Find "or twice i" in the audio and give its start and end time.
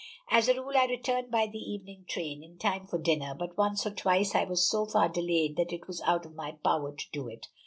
3.85-4.45